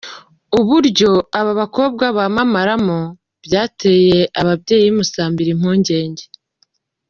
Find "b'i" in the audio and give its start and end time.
4.87-4.93